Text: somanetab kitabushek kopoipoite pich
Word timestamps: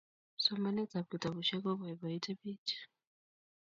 somanetab 0.43 1.05
kitabushek 1.11 1.61
kopoipoite 1.65 2.31
pich 2.41 2.71